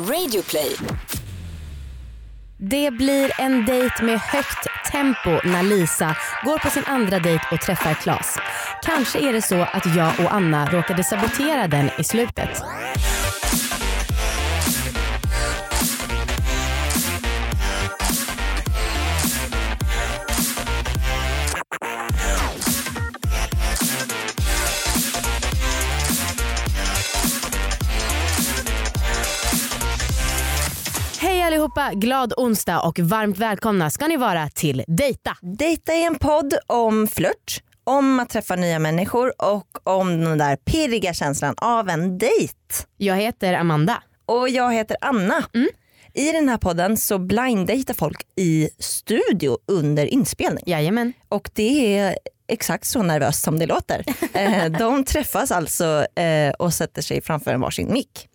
[0.00, 0.76] Radioplay.
[2.58, 7.60] Det blir en dejt med högt tempo när Lisa går på sin andra dejt och
[7.60, 8.38] träffar Klas.
[8.82, 12.62] Kanske är det så att jag och Anna råkade sabotera den i slutet.
[31.80, 35.36] Allihopa, glad onsdag och varmt välkomna ska ni vara till Dejta.
[35.40, 40.56] Dejta är en podd om flört, om att träffa nya människor och om den där
[40.56, 42.54] pirriga känslan av en dejt.
[42.96, 44.02] Jag heter Amanda.
[44.26, 45.44] Och jag heter Anna.
[45.54, 45.68] Mm.
[46.14, 50.64] I den här podden så blinddejtar folk i studio under inspelning.
[50.66, 51.12] Jajamän.
[51.28, 52.18] Och det är
[52.48, 54.04] exakt så nervöst som det låter.
[54.34, 58.28] Eh, De träffas alltså eh, och sätter sig framför en varsin mick.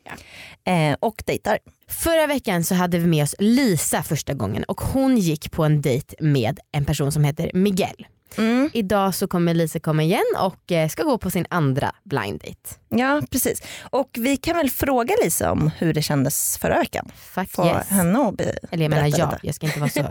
[0.67, 1.57] Eh, Och dejtar.
[1.87, 5.81] Förra veckan så hade vi med oss Lisa första gången och hon gick på en
[5.81, 8.05] dejt med en person som heter Miguel.
[8.37, 8.69] Mm.
[8.73, 12.75] Idag så kommer Lisa komma igen och eh, ska gå på sin andra blind date.
[12.89, 13.61] Ja precis.
[13.81, 17.11] Och vi kan väl fråga Lisa om hur det kändes förra veckan.
[17.33, 17.87] Fuck Få yes.
[17.89, 19.39] henne att be- Eller jag menar jag, lite.
[19.41, 20.05] jag ska inte vara så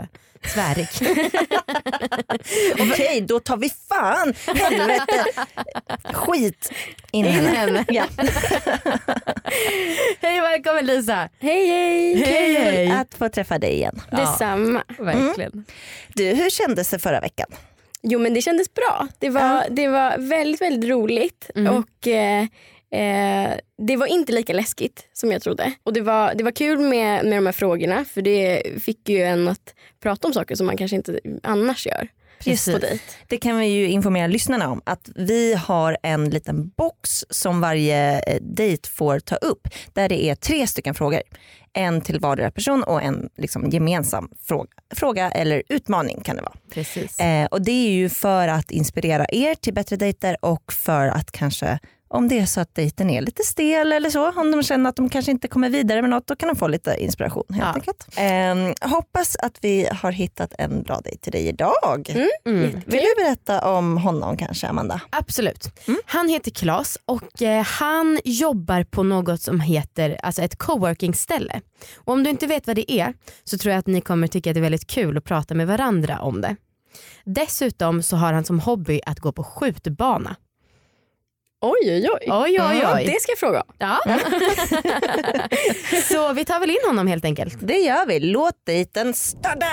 [0.49, 0.89] svärig.
[2.93, 5.25] Okej, då tar vi fan helvete
[6.13, 6.73] skit
[7.13, 7.85] in henne.
[7.89, 8.05] Ja.
[10.21, 11.29] Hej välkommen Lisa.
[11.41, 12.17] Hej hej!
[12.25, 12.91] Hej, hej.
[12.91, 14.01] Att få träffa dig igen.
[14.11, 14.83] Detsamma.
[14.99, 15.65] Verkligen.
[16.15, 17.47] Du, hur kändes det förra veckan?
[18.07, 19.09] Jo men det kändes bra.
[19.19, 21.75] Det var, det var väldigt väldigt roligt Mm.
[21.75, 22.43] och eh,
[22.91, 25.73] eh, det var inte lika läskigt som jag trodde.
[25.83, 29.23] Och det var, det var kul med, med de här frågorna för det fick ju
[29.23, 32.09] en att prata om saker som man kanske inte annars gör.
[32.45, 33.01] Precis.
[33.29, 38.21] Det kan vi ju informera lyssnarna om att vi har en liten box som varje
[38.21, 41.21] eh, dejt får ta upp där det är tre stycken frågor.
[41.75, 46.55] En till vardera person och en liksom gemensam fråga, fråga eller utmaning kan det vara.
[46.73, 47.21] Precis.
[47.21, 51.33] Eh, och det är ju för att inspirera er till bättre dejter och för att
[51.33, 51.79] kanske
[52.15, 54.97] om det är så att dejten är lite stel eller så, om de känner att
[54.97, 57.73] de kanske inte kommer vidare med något, då kan de få lite inspiration helt Ja.
[57.75, 58.07] enkelt.
[58.83, 62.11] Eh, hoppas att vi har hittat en bra dejt till dig idag.
[62.45, 62.71] Mm.
[62.87, 65.01] Vill du berätta om honom kanske Amanda?
[65.11, 65.69] Absolut.
[66.07, 71.61] Han heter Klas och eh, han jobbar på något som heter alltså ett coworking-ställe.
[71.97, 73.15] Och om du inte vet vad det är
[73.45, 75.67] så tror jag att ni kommer tycka att det är väldigt kul att prata med
[75.67, 76.57] varandra om det.
[77.25, 80.37] Dessutom så har han som hobby att gå på skjutbana.
[81.67, 82.31] Oj oj oj.
[82.31, 83.05] Oj oj oj.
[83.05, 83.65] det ska jag fråga.
[83.79, 83.99] Ja.
[86.09, 87.57] så vi tar väl in honom helt enkelt.
[87.61, 88.21] Det gör vi.
[88.21, 89.67] Låt dejten starta!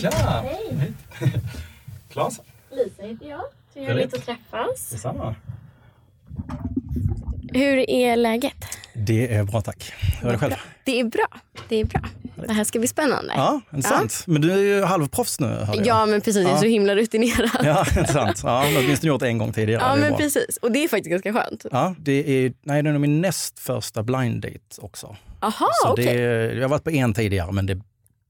[0.00, 0.10] Tja!
[0.42, 0.92] Hej!
[2.12, 2.40] Klas?
[2.70, 3.42] Lisa heter jag.
[3.74, 4.90] Trevligt att träffas.
[4.90, 5.34] Detsamma.
[7.52, 8.73] Hur är läget?
[8.96, 9.92] Det är bra tack.
[10.20, 10.52] Hur är det själv?
[10.84, 11.26] Det är bra.
[11.68, 12.00] Det är bra.
[12.46, 13.32] Det här ska bli spännande.
[13.36, 14.24] Ja, intressant.
[14.26, 15.66] Men du är ju halvproffs nu.
[15.84, 16.60] Ja men precis, jag är Ja.
[16.60, 17.50] så himla rutinerad.
[17.64, 18.40] Ja, intressant.
[18.44, 19.82] Ja, åtminstone gjort det en gång tidigare.
[19.82, 20.18] Ja det men bra.
[20.18, 20.56] precis.
[20.56, 21.66] Och det är faktiskt ganska skönt.
[21.72, 22.12] Ja, det
[22.46, 25.16] är, nej, det är nog min näst första blind date också.
[25.40, 26.04] Aha Så okej.
[26.16, 27.80] det, jag har varit på en tidigare men det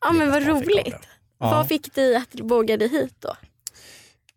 [0.01, 0.85] Ja men vad roligt.
[0.85, 0.99] det.
[1.41, 1.51] Ja.
[1.51, 3.37] Vad fick dig att våga dig hit då?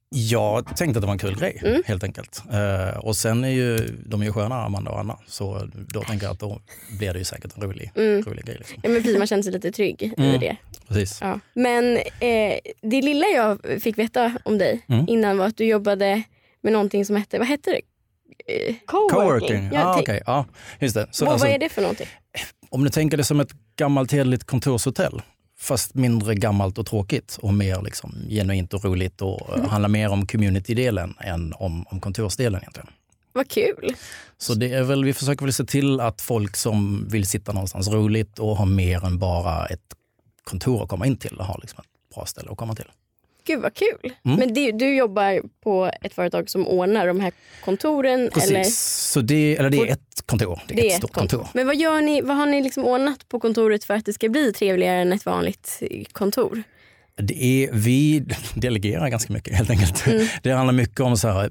[0.09, 1.81] Jag tänkte att det var en kul grej Mm.
[1.85, 2.43] helt enkelt.
[2.51, 6.25] Eh, och sen är ju de är ju sköna Amanda och Anna så då tänker
[6.25, 6.61] jag att då
[6.99, 8.21] blir det ju säkert en rolig, Mm.
[8.23, 8.55] rolig grej.
[8.57, 8.79] Liksom.
[8.83, 10.39] Ja, men precis, man känner sig lite trygg i Mm.
[10.39, 10.55] det.
[10.87, 11.17] Precis.
[11.21, 11.39] Ja.
[11.53, 15.05] Men eh, det lilla jag fick veta om dig Mm.
[15.09, 16.23] innan var att du jobbade
[16.61, 17.81] med någonting som hette, vad hette det?
[18.69, 20.21] Eh, Coworking, Ja, ja, tänk- okej.
[20.25, 20.45] ja,
[20.79, 21.07] just det.
[21.11, 22.07] Så, vad, alltså, vad är det för någonting?
[22.69, 25.21] Om du tänker det som ett gammalt hederligt kontorshotell,
[25.59, 29.69] fast mindre gammalt och tråkigt och mer liksom genuint och roligt och Mm.
[29.69, 32.87] handlar mer om community-delen än om, om kontorsdelen egentligen.
[33.33, 33.95] Vad kul.
[34.37, 37.87] Så det är väl, vi försöker väl se till att folk som vill sitta någonstans
[37.87, 39.81] roligt och ha mer än bara ett
[40.43, 42.91] kontor att komma in till, har liksom ett bra ställe att komma till.
[43.47, 44.13] Gud vad kul.
[44.25, 44.39] Mm.
[44.39, 47.31] Men det, du jobbar på ett företag som ordnar de här
[47.65, 48.29] kontoren?
[48.33, 48.63] Precis, Eller?
[49.13, 50.61] så det, eller det är ett kontor.
[50.67, 51.37] Det är, Det ett stort kontor.
[51.37, 51.51] kontor.
[51.53, 54.29] Men vad, gör ni, vad har ni liksom ordnat på kontoret för att det ska
[54.29, 56.63] bli trevligare än ett vanligt eh, kontor?
[57.17, 60.07] Det är, vi delegerar ganska mycket helt enkelt.
[60.07, 60.27] Mm.
[60.43, 61.49] Det handlar mycket om så här,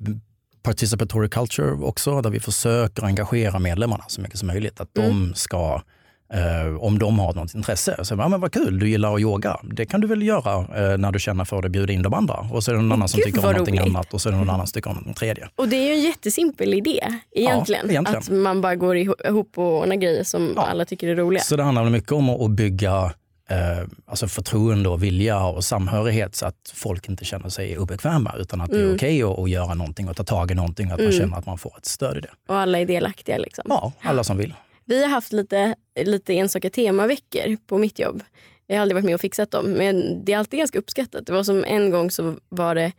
[0.62, 4.80] participatory culture också, där vi försöker engagera medlemmarna så mycket som möjligt.
[4.80, 5.10] Att Mm.
[5.10, 5.82] de ska,
[6.32, 9.56] eh, om de har något intresse, så ja, men vad kul, du gillar att yoga.
[9.62, 10.58] Det kan du väl göra
[10.92, 12.34] eh, när du känner för det, bjuda in de andra.
[12.52, 13.94] Och så är det någon annan som tycker om någonting roligt.
[13.96, 15.48] annat och så är det någon annan som tycker om någonting tredje.
[15.56, 17.00] Och det är ju en jättesimpel idé
[17.32, 17.90] egentligen.
[17.90, 18.18] egentligen.
[18.18, 20.62] Att man bara går iho- ihop och ordnar grejer som Ja.
[20.62, 21.42] alla tycker är roliga.
[21.42, 23.12] Så det handlar mycket om att bygga
[23.50, 28.60] eh, alltså förtroende och vilja och samhörighet så att folk inte känner sig obekväma utan
[28.60, 28.94] att det är Mm.
[28.94, 31.18] okej att, att göra någonting och ta tag i någonting och att man Mm.
[31.18, 32.28] känner att man får ett stöd i det.
[32.48, 33.38] Och alla är delaktiga.
[33.38, 33.64] Liksom.
[33.68, 34.54] Ja, alla som vill.
[34.86, 35.74] Vi har haft lite,
[36.04, 38.22] lite enstaka temaveckor på mitt jobb.
[38.66, 41.26] Jag har aldrig varit med och fixat dem men det är alltid ganska uppskattat.
[41.26, 42.92] Det var som en gång så var det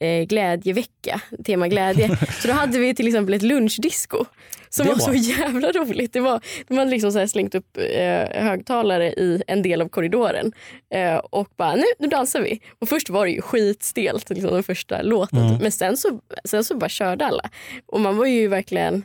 [0.00, 2.18] eh, glädjevecka, tema glädje.
[2.42, 4.24] så då hade vi till exempel ett lunchdisco
[4.68, 6.12] som var var- så jävla roligt.
[6.12, 9.88] Det var, de hade liksom så här slängt upp eh, högtalare i en del av
[9.88, 10.52] korridoren
[10.94, 12.60] eh, och bara nu, nu dansar vi.
[12.78, 15.38] Och först var det ju skitstelt, liksom, den första låten.
[15.38, 15.58] Mm.
[15.62, 17.50] Men sen så, sen så bara körde alla.
[17.86, 19.04] Och man var ju verkligen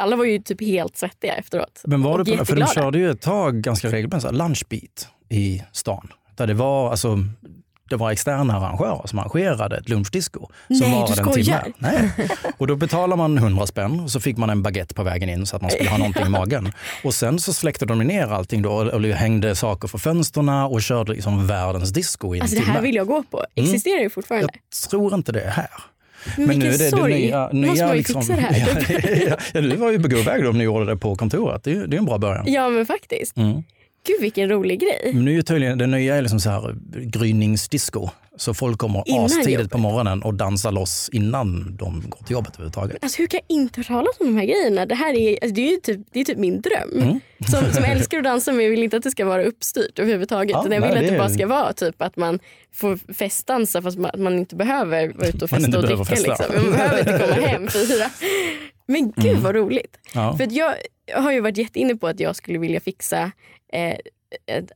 [0.00, 1.82] alla var ju typ helt svettiga efteråt.
[1.84, 6.08] Men var det på, för de körde ju ett tag ganska regelbundet lunchbeat i stan.
[6.36, 7.18] Där det var, alltså,
[7.90, 10.40] det var externa arrangörer som arrangerade ett lunchdisco.
[10.68, 11.72] Som Nej, du skojar.
[11.78, 12.10] Nej.
[12.58, 15.46] Och då betalar man 100 spänn och så fick man en baguette på vägen in
[15.46, 16.72] så att man skulle ha någonting i magen.
[17.04, 21.12] Och sen så släckte de ner allting då och hängde saker för fönstren och körde
[21.12, 22.72] liksom världens disco i en Alltså det timme.
[22.74, 23.44] här vill jag gå på.
[23.54, 24.48] Existerar ju fortfarande.
[24.82, 25.70] Jag tror inte det är här.
[26.36, 27.12] Men, vilken nu är det sorg.
[27.12, 30.84] det nya, nya liksom, ja, ja, du var ju på god väg om ni gjorde
[30.84, 31.64] det på kontoret.
[31.64, 32.44] Det är, det är en bra början.
[32.52, 33.36] ja men faktiskt.
[33.36, 33.62] Mm.
[34.06, 35.10] Gud vilken rolig grej.
[35.14, 38.08] Men nu är tydligen, det nya är liksom så här gryningsdisco.
[38.40, 39.70] Så folk kommer Innan astidigt jobbet.
[39.70, 42.98] på morgonen och dansar loss innan de går till jobbet överhuvudtaget.
[43.02, 44.86] Alltså hur kan jag inte höra talas om de här grejerna?
[44.86, 47.02] Det här är, alltså, det är typ, det är typ min dröm.
[47.02, 47.20] Mm.
[47.50, 50.50] Som, som älskar att dansa men jag vill inte att det ska vara uppstyrt överhuvudtaget.
[50.52, 52.38] Ja, jag vill nej, att det bara ska vara typ att man
[52.74, 56.04] får festdansa fast man, att man inte behöver vara ute och festa och dricka.
[56.04, 56.28] festa.
[56.28, 56.54] Liksom.
[56.64, 58.10] Man behöver inte komma hem fyra.
[58.86, 59.42] Men gud Mm.
[59.42, 59.96] vad roligt.
[60.14, 60.36] Ja.
[60.36, 60.74] För jag
[61.22, 63.32] har ju varit jätteinne på att jag skulle vilja fixa
[63.72, 63.94] eh,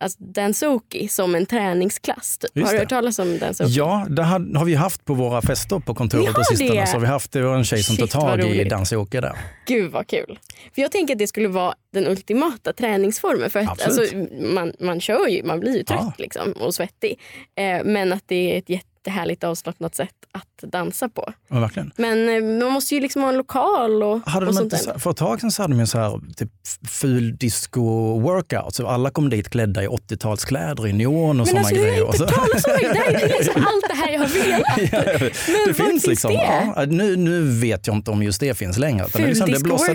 [0.01, 2.39] alltså Dansouki som en träningsklass.
[2.39, 2.65] Typ.
[2.65, 3.73] Har du hört talas om Dansouki?
[3.73, 6.81] Ja, det har, har vi haft på våra fester på kontoret på sistone.
[6.81, 6.87] det?
[6.87, 9.37] Så har vi haft, det var en tjej som Shit, vad tag i dansjoke där.
[9.67, 10.39] Gud vad kul.
[10.75, 13.51] För jag tänker att det skulle vara den ultimata träningsformen.
[13.51, 16.12] För att, alltså, man, man kör ju, man blir ju trött Ja.
[16.19, 17.21] liksom, och svettig.
[17.57, 18.69] Eh, men att det är ett
[19.06, 21.33] jättehärligt avslappnat sätt att dansa på.
[21.49, 21.91] Ja, verkligen.
[21.97, 24.87] Men eh, man måste ju liksom ha en lokal och, Hade och de sånt inte,
[24.93, 24.99] där.
[24.99, 26.51] för ett tag sedan så hade de ju så här, typ
[26.89, 28.71] ful disco-workout.
[28.75, 32.05] Så alla kom dit klädda i 80-talskläder i neon och Men sådana alltså jag grejer.
[32.05, 32.93] har inte talat om det.
[32.93, 34.93] Det är liksom allt det här jag har velat.
[34.93, 36.33] Ja, Men det finns liksom.
[36.33, 36.73] det?
[36.77, 39.07] Ja, nu, nu vet jag inte om just det finns längre.
[39.07, 39.50] utan det är liksom,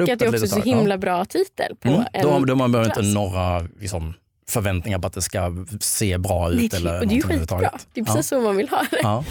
[0.09, 2.03] är också så himla bra titel på Mm.
[2.13, 4.13] en Då, då man behöver inte några liksom,
[4.49, 6.55] förväntningar på att det ska se bra ut.
[6.57, 7.71] Nej, det- eller och det är ju skitbra.
[7.93, 8.99] Det är precis så man vill ha det.
[9.01, 9.23] Ja.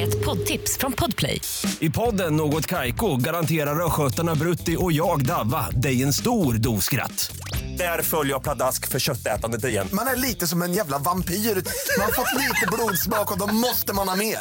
[0.00, 1.40] Ett poddtips från Podplay.
[1.80, 7.32] I podden Något Kaiko garanterar östgötarna Brutti och jag, Davva, dig en stor dos skratt.
[7.78, 9.88] Där följer jag pladask för köttätandet igen.
[9.92, 11.34] Man är lite som en jävla vampyr.
[11.34, 14.38] Man har fått lite blodsmak och då måste man ha mer.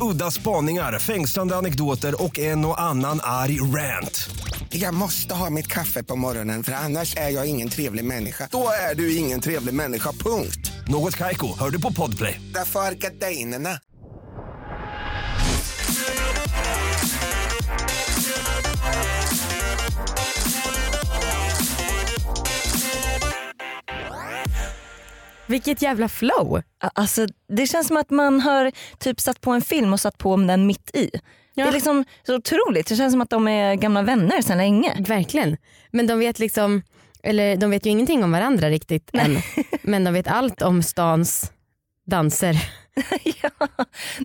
[0.00, 4.30] Udda spaningar, fängslande anekdoter och en och annan arg rant.
[4.74, 8.48] Jag måste ha mitt kaffe på morgonen för annars är jag ingen trevlig människa.
[8.50, 10.72] Då är du ingen trevlig människa, punkt.
[10.88, 12.40] Något Kaiko, hör du på Podplay.
[12.54, 13.78] Därför är gardinerna.
[25.46, 26.62] Vilket jävla flow.
[26.94, 30.36] Alltså, det känns som att man har typ satt på en film och satt på
[30.36, 31.10] den mitt i.
[31.54, 32.86] Det är liksom så otroligt.
[32.86, 34.96] Det känns som att de är gamla vänner sedan länge.
[35.08, 35.56] Verkligen.
[35.90, 36.82] Men de vet liksom,
[37.22, 39.38] eller de vet ju ingenting om varandra riktigt än.
[39.82, 41.52] Men de vet allt om stans
[42.06, 42.56] danser.
[43.42, 43.68] ja.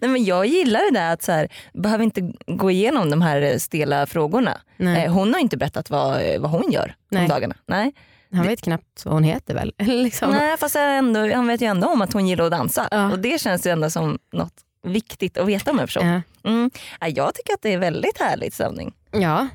[0.01, 3.57] Nej, men jag gillar det där att så här, behöver inte gå igenom de här
[3.57, 4.57] stela frågorna.
[4.77, 5.05] Nej.
[5.05, 7.21] Eh, Hon har inte berättat vad, vad hon gör Nej.
[7.21, 7.55] om dagarna.
[7.65, 7.93] Nej.
[8.31, 9.73] Han vet knappt vad hon heter väl?
[9.79, 10.31] liksom.
[10.31, 12.87] Nej fast ändå, han vet ju ändå om att hon gillar att dansa.
[12.91, 13.11] Ja.
[13.11, 14.53] Och det känns ju ändå som något
[14.87, 16.07] viktigt att veta om en person.
[16.07, 16.21] Ja.
[16.49, 16.71] Mm.
[16.99, 18.93] Ja, Jag tycker att det är väldigt härlig stämning.
[19.11, 19.47] ja,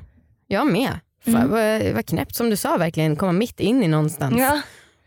[0.47, 0.99] jag med.
[1.25, 1.49] Fan, Mm.
[1.49, 4.61] vad, vad knäppt som du sa verkligen, komma mitt in i någonstans Ja.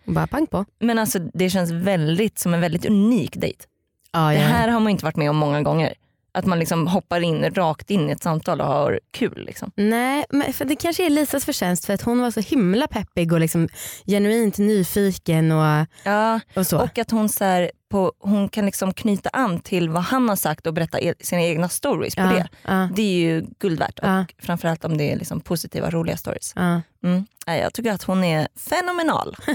[0.07, 0.65] och bara pang på.
[0.79, 3.65] Men alltså det känns väldigt som en väldigt unik dejt.
[4.13, 5.95] Ja, Det här har man inte varit med om många gånger.
[6.37, 9.45] Att man liksom hoppar in rakt in i ett samtal och har kul.
[9.47, 9.71] Liksom.
[9.77, 13.33] Nej, men för det kanske är Lisas förtjänst för att hon var så himla peppig
[13.33, 13.69] och liksom
[14.07, 16.79] genuint nyfiken och, Ja, och så.
[16.83, 20.37] och att hon, så här, på, hon kan liksom knyta an till vad han har
[20.37, 22.49] sagt och berätta e- sina egna stories på ja, det.
[22.63, 23.99] ja, Det är ju guld värt.
[24.03, 24.21] Ja.
[24.21, 26.53] Och framförallt om det är liksom positiva, roliga stories.
[26.57, 26.83] ja.
[27.05, 27.27] Mm.
[27.47, 29.37] Nej, Jag tycker att hon är fenomenal.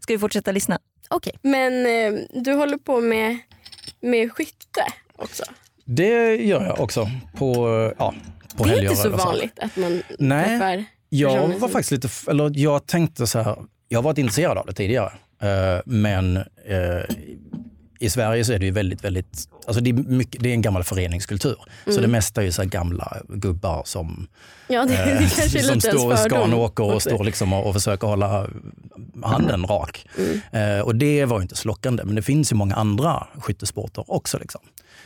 [0.00, 0.78] Ska vi fortsätta lyssna?
[1.10, 1.32] Okej.
[1.42, 3.38] Men eh, du håller på med,
[4.04, 4.84] med skytte
[5.16, 5.44] också.
[5.84, 7.54] Det gör jag också på,
[7.98, 8.14] ja,
[8.56, 10.44] på Det är inte så vanligt att man Nej.
[10.48, 13.56] träffar Jag var faktiskt lite, eller jag tänkte så här,
[13.88, 15.12] jag har varit intresserad av det tidigare.
[15.42, 16.44] eh, Men eh,
[17.98, 20.62] i Sverige så är det ju väldigt, väldigt, alltså det är, mycket, det är en
[20.62, 21.56] gammal föreningskultur.
[21.84, 24.26] Så det mesta är ju så gamla gubbar som,
[24.68, 28.06] Ja, det, eh, det är som står i skanåker och står liksom och, och försöker
[28.06, 28.46] hålla
[29.22, 30.06] handen rak.
[30.18, 30.78] Mm.
[30.78, 34.04] Eh, och det var ju inte så lockande, men det finns ju många andra skyttesporter
[34.06, 34.38] också.
[34.38, 34.60] Liksom.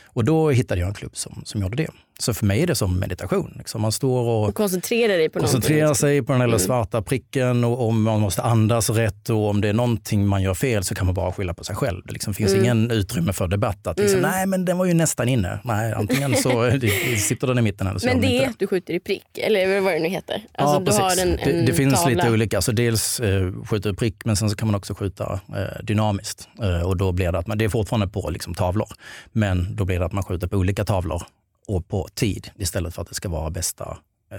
[0.05, 1.89] Och då hittade jag en klubb som, som gjorde det.
[2.19, 3.53] Så för mig är det som meditation.
[3.57, 3.81] Liksom.
[3.81, 6.59] Man står och Och koncentrera dig på koncentrerar sig på den lilla Mm.
[6.59, 10.53] svarta pricken och om man måste andas rätt och om det är någonting man gör
[10.53, 12.01] fel så kan man bara skylla på sig själv.
[12.05, 12.63] Det liksom finns Mm.
[12.63, 13.87] ingen utrymme för debatt.
[13.87, 14.31] Att liksom, Mm.
[14.31, 15.59] Nej men den var ju nästan inne.
[15.63, 16.71] Nej, antingen så
[17.27, 19.81] sitter den i mitten eller så Men det är att du skjuter i prick, eller
[19.81, 20.41] vad det nu heter.
[20.53, 21.23] Alltså, ja, precis.
[21.23, 22.15] en, en det, det finns tavla.
[22.15, 22.61] lite olika.
[22.61, 26.47] Så dels eh, skjuter prick men sen så kan man också skjuta eh, dynamiskt.
[26.61, 28.87] Eh, och då blir det att man, det är fortfarande på liksom, tavlor.
[29.31, 31.23] Men då blir det att man skjuter på olika tavlor
[31.69, 33.97] och på tid istället för att det ska vara bästa
[34.31, 34.37] eh,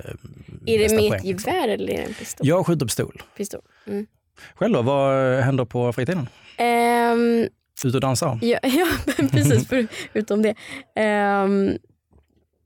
[0.66, 1.52] Är det med ett liksom.
[1.52, 2.46] gevär eller är det en pistol?
[2.46, 3.22] Jag skjuter pistol.
[3.37, 3.60] pistol.
[3.87, 4.06] Mm.
[4.54, 6.28] Själv då, vad händer på fritiden?
[6.56, 7.49] Ehm,
[7.84, 8.38] Ut och dansa?
[8.42, 8.87] ja, ja,
[9.30, 9.68] precis.
[9.68, 10.54] För, utom det.
[10.96, 11.78] Ehm,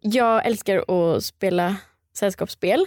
[0.00, 0.84] jag älskar
[1.16, 1.76] att spela
[2.16, 2.86] sällskapsspel.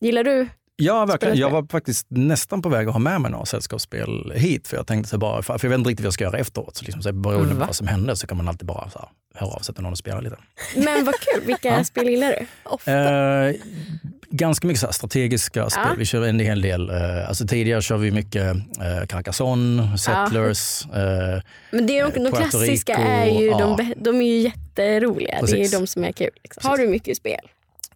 [0.00, 0.48] Gillar du?
[0.76, 1.36] Ja, verkligen.
[1.36, 4.68] Jag var faktiskt nästan på väg att ha med mig några sällskapsspel hit.
[4.68, 6.76] För jag tänkte så bara, för jag vet inte riktigt vad jag ska göra efteråt.
[6.76, 7.66] Så liksom, så beroende på Va?
[7.66, 9.08] vad som hände så kan man alltid bara så här,
[9.38, 10.36] höra av sig till någon och spela lite.
[10.76, 11.42] Men vad kul.
[11.46, 11.84] Vilka Ja.
[11.84, 12.28] spel gillar
[12.84, 12.92] du?
[12.92, 13.54] Eh,
[14.30, 15.82] ganska mycket så strategiska spel.
[15.88, 15.94] Ja.
[15.98, 16.90] Vi kör en hel del.
[16.90, 20.86] Eh, alltså tidigare kör vi mycket eh, Carcassonne, Settlers.
[20.86, 23.58] Eh, Men det är de, de klassiska är ju, ja.
[23.78, 25.30] de, de är ju jätteroliga.
[25.30, 25.70] Det är Precis.
[25.72, 26.30] de som är kul.
[26.42, 26.60] Liksom.
[26.60, 26.64] Precis.
[26.70, 27.40] Har du mycket spel?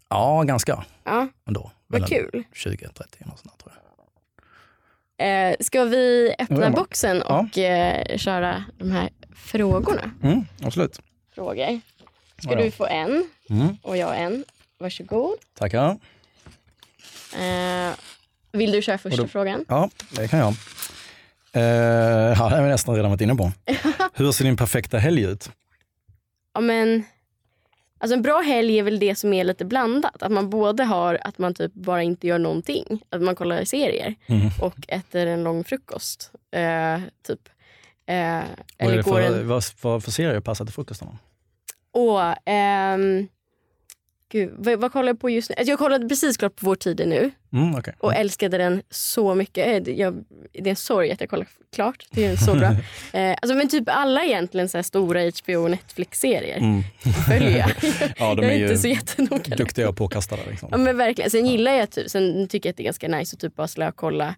[0.08, 1.70] ja, ganska Ja, ändå.
[1.86, 2.44] vad kul.
[2.54, 3.78] 20-30 något sånt tror jag.
[5.50, 7.40] Eh, ska vi öppna Ja, boxen Ja.
[7.52, 10.10] och eh, köra de här frågorna?
[10.22, 11.00] Mm, absolut.
[11.34, 11.80] Frågor.
[12.38, 12.64] Ska Ja, ja.
[12.64, 14.44] du få en Mm, och jag en.
[14.78, 15.34] Varsågod.
[15.58, 15.98] tackar.
[17.38, 17.92] Eh,
[18.52, 19.64] vill du köra första då- frågan?
[19.68, 20.54] Ja, det kan jag.
[21.52, 23.52] Eh, ja, det har vi nästan redan varit inne på.
[24.14, 25.50] Hur ser din perfekta helg ut?
[26.54, 27.04] Ja, men,
[27.98, 30.22] alltså en bra helg är väl det som är lite blandat.
[30.22, 34.14] Att man både har att man typ bara inte gör någonting, att man kollar serier
[34.26, 34.48] Mm.
[34.60, 36.30] och äter en lång frukost.
[36.50, 37.48] Eh, typ.
[38.12, 38.46] Eh, Vad, är
[38.78, 39.48] eller det går för, en...
[39.48, 41.08] vad, vad för serier passar till frukosten?
[41.94, 43.28] Åh, ehm,
[44.32, 45.54] gud, vad, vad kollar jag på just nu?
[45.58, 47.94] Alltså jag kollade precis klart på Vår tid är nu Mm, okay.
[47.98, 49.66] och älskade den så mycket.
[49.68, 52.06] Eh, det- Jag, det är en sorg att jag kollar klart.
[52.10, 52.70] Det är så bra.
[53.12, 56.82] Eh, alltså, men typ alla egentligen så stora HBO och Netflix-serier Mm.
[57.28, 57.70] följer jag.
[58.18, 59.56] Ja, de jag är är ju inte så jättenoga.
[59.56, 60.42] duktiga och påkastade.
[60.50, 60.68] Liksom.
[60.72, 61.30] Ja men verkligen.
[61.30, 63.68] Sen gillar jag typ, sen tycker jag att det är ganska nice att typ bara
[63.68, 64.34] slökolla,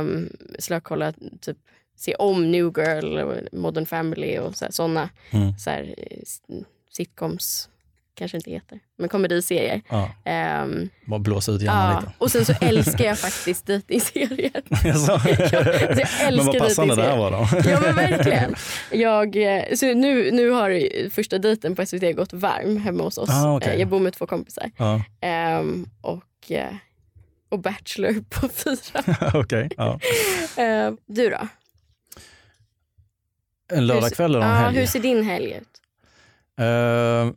[0.00, 0.28] um,
[0.58, 1.56] slökolla typ
[2.00, 5.58] se om New Girl, Modern Family och så här, såna Mm.
[5.58, 5.94] så här,
[6.90, 7.68] sitcoms,
[8.14, 9.80] kanske inte heter, men komediserier.
[9.88, 12.00] Ja, Ehm, bara blåsa ut hjärnan ja.
[12.00, 12.12] lite.
[12.18, 14.62] Och sen så älskar jag faktiskt dejtingserier.
[14.84, 15.12] Jaså?
[15.28, 17.70] älskar Men vad passande det här var då.
[17.70, 18.54] Ja men verkligen.
[18.92, 23.30] Jag, eh, så nu, nu har första dejten på SVT gått varm hemma hos oss.
[23.30, 23.72] Ah, okej.
[23.74, 24.70] Eh, Jag bor med två kompisar.
[24.76, 26.74] Ja, Ehm, och, eh,
[27.48, 29.16] och Bachelor på fyra.
[29.34, 29.68] okej.
[29.76, 30.00] Ja.
[30.56, 31.48] Ehm, du då?
[33.70, 34.78] En lördagkväll eller en ja, helg?
[34.78, 35.68] Hur ser din helg ut?
[36.60, 37.32] Eh, ja,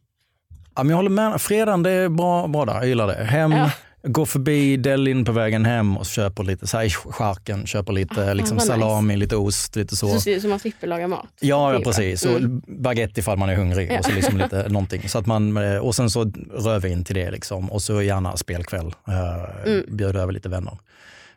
[0.75, 1.41] men jag håller med.
[1.41, 2.73] Fredagen det är bra, bra där.
[2.73, 3.23] Jag gillar det.
[3.23, 3.71] Hem, Ja.
[4.03, 8.31] gå förbi Delin på vägen hem och köper lite så här, i charken, köper lite
[8.31, 8.79] Ah, liksom vad nice.
[8.79, 10.19] salami, lite ost, lite så.
[10.19, 11.27] Så, så man slipper laga mat?
[11.39, 12.25] Ja, ja precis.
[12.25, 12.43] Mm.
[12.43, 13.91] Och baguette ifall man är hungrig.
[13.91, 13.99] Ja.
[13.99, 15.09] Och, så liksom lite, någonting.
[15.09, 17.31] Så att man, eh, och sen så rödvin till det.
[17.31, 17.71] Liksom.
[17.71, 18.85] Och så gärna spelkväll.
[19.09, 19.85] Uh, Mm.
[19.97, 20.77] Bjuda över lite vänner.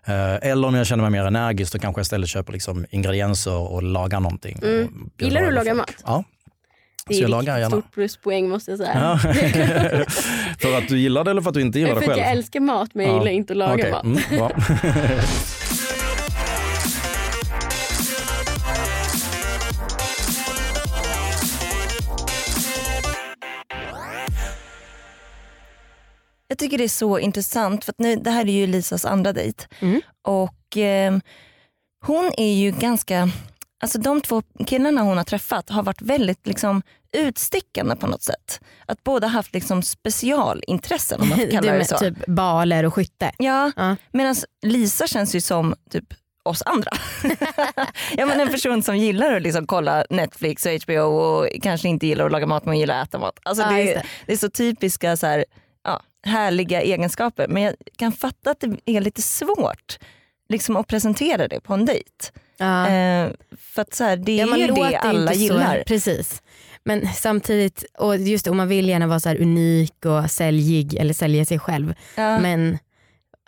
[0.06, 3.56] Eh, eller om jag känner mig mer energisk så kanske jag istället köper liksom ingredienser
[3.72, 4.58] och lagar någonting.
[4.62, 4.84] Mm.
[5.16, 5.90] och Gillar du att laga mat?
[6.04, 6.24] Ja.
[7.08, 8.92] Det Så är jag ett stort pluspoäng måste jag säga.
[8.94, 9.18] Ja.
[10.58, 12.22] för att du gillar det eller för att du inte gillar för det att själv?
[12.22, 13.18] jag älskar mat men jag Ja.
[13.18, 14.04] gillar inte att laga Okej, mat.
[14.04, 14.50] mm,
[26.48, 29.64] Jag tycker det är så intressant för nu, det här är ju Lisas andra dejt.
[29.80, 30.00] Mm.
[30.22, 31.16] Och eh,
[32.06, 33.28] hon är ju ganska,
[33.82, 36.82] alltså de två killarna hon har träffat har varit väldigt liksom
[37.16, 38.60] utstickande på något sätt.
[38.86, 41.98] Att båda haft liksom specialintressen om man får kalla det så.
[41.98, 43.32] typ baler och skytte.
[43.38, 43.96] Ja, Ja.
[44.12, 46.04] medan Lisa känns ju som typ
[46.44, 46.90] oss andra.
[48.16, 52.06] ja, men en person som gillar att liksom kolla Netflix och HBO och kanske inte
[52.06, 53.38] gillar att laga mat men gillar att äta mat.
[53.42, 54.02] Alltså Ja, det, är, det.
[54.26, 55.44] det är så typiska så här,
[56.26, 59.98] härliga egenskaper men jag kan fatta att det är lite svårt
[60.48, 62.10] liksom, att presentera det på en dejt.
[62.56, 62.88] Ja.
[62.88, 65.78] Eh, för att så här, det är Ja, ju det alla gillar.
[65.78, 66.42] Så, precis.
[66.84, 71.44] Men samtidigt, och just och man vill gärna vara så unik och säljig eller sälja
[71.44, 71.94] sig själv.
[72.16, 72.38] Ja.
[72.40, 72.78] Men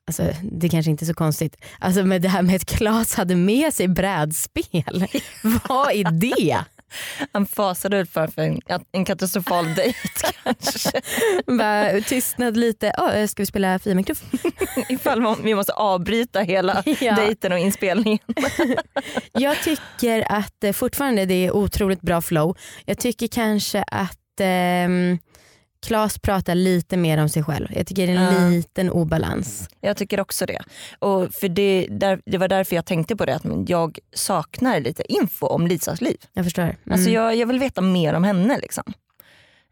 [0.07, 1.57] Alltså, det kanske inte är så konstigt.
[1.79, 5.07] Alltså med det här med att Klas hade med sig brädspel.
[5.69, 6.59] Vad är det?
[7.33, 8.61] Han fasade ut för en,
[8.93, 9.99] en katastrofal dejt
[10.45, 11.01] kanske.
[11.47, 12.93] Bara, tystnad lite.
[12.99, 14.23] Oh, ska vi spela Fia med knuff?
[14.89, 17.15] Ifall vi måste avbryta hela Ja.
[17.15, 18.19] dejten och inspelningen.
[19.33, 22.57] Jag tycker att eh, fortfarande det är otroligt bra flow.
[22.85, 25.19] Jag tycker kanske att ehm,
[25.87, 27.69] Klas pratar lite mer om sig själv.
[27.71, 28.49] Jag tycker det är en Ja.
[28.51, 29.69] liten obalans.
[29.81, 30.63] Jag tycker också det.
[30.99, 35.13] Och för det, där, det var därför jag tänkte på det, att jag saknar lite
[35.13, 36.17] info om Lisas liv.
[36.33, 36.63] Jag förstår.
[36.63, 36.77] Mm.
[36.91, 38.59] Alltså jag, jag vill veta mer om henne.
[38.59, 38.85] Liksom.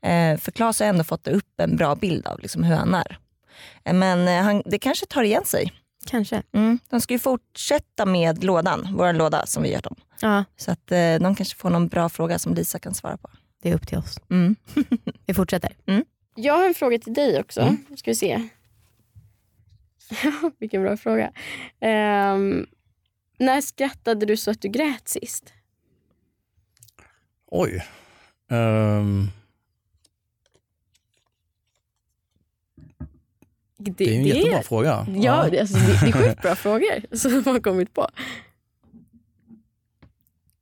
[0.03, 3.19] Eh, för Claes har ändå fått upp en bra bild av liksom, hur han är.
[3.85, 5.73] Eh, Men eh, han, det kanske tar igen sig.
[6.07, 6.43] Kanske.
[6.55, 6.79] Mm.
[6.91, 9.97] De ska ju fortsätta med lådan, vår låda som vi gör dem.
[10.21, 13.29] Ja, Så att eh, de kanske får någon bra fråga som Lisa kan svara på.
[13.67, 14.21] Det är upp till oss.
[14.31, 14.57] Mm.
[15.27, 15.73] Vi fortsätter.
[16.35, 17.77] Jag har en fråga till dig också.
[17.97, 18.49] Ska vi se.
[20.59, 21.33] Vilken bra fråga.
[21.81, 22.67] Ehm,
[23.39, 25.53] när skrattade du så att du grät sist?
[27.47, 27.85] Oj.
[28.51, 29.29] Ehm,
[33.77, 35.07] det är ju en jättebra fråga.
[35.09, 38.09] Ja, det, alltså, det, det är sjukt bra frågor som de har kommit på.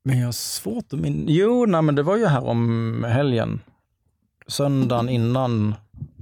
[0.05, 1.25] Men jag har svårt att minnas.
[1.29, 3.61] Jo, nej, men det var ju här om helgen.
[4.47, 5.75] Söndagen innan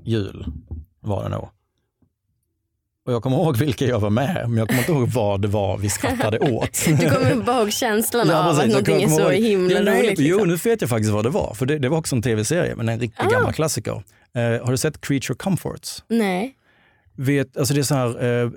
[0.05, 0.47] jul
[1.01, 1.49] var det nog.
[3.07, 5.49] Och jag kommer ihåg vilka jag var med, men jag kommer inte ihåg vad det
[5.49, 6.85] var vi skrattade åt.
[6.87, 10.19] Du kommer bara ihåg känslan Ja, av att någonting är så ihåg- himla jo, roligt.
[10.19, 10.49] Jo, Liksom.
[10.49, 11.55] nu vet jag faktiskt vad det var.
[11.55, 13.31] För det, det var också en tv-serie, men en riktigt Ah.
[13.31, 14.03] gammal klassiker.
[14.35, 16.05] Eh, har du sett Creature Comforts?
[16.09, 16.55] Nej.
[17.17, 18.51] Vet, alltså det är så här, eh,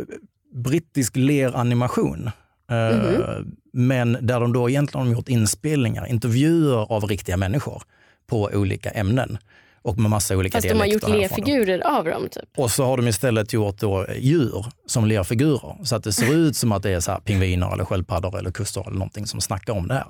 [0.53, 2.29] brittisk leranimation.
[2.71, 3.55] Eh, Mhm.
[3.77, 7.83] Men där de då egentligen har gjort inspelningar, intervjuer av riktiga människor
[8.27, 9.37] på olika ämnen.
[9.81, 12.27] Och med massa olika Fast de har gjort lerfigurer av dem.
[12.31, 12.43] Typ.
[12.57, 15.75] Och så har de istället gjort då djur som lerfigurer.
[15.85, 18.51] Så att det ser ut som att det är så här pingviner eller sköldpaddor eller
[18.51, 20.07] kuster eller någonting som snackar om det här.